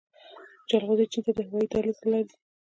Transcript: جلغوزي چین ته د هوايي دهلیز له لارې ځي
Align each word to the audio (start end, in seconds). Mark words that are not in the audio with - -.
جلغوزي 0.69 1.05
چین 1.11 1.21
ته 1.25 1.31
د 1.35 1.39
هوايي 1.47 1.67
دهلیز 1.71 1.97
له 2.01 2.07
لارې 2.11 2.25
ځي 2.29 2.35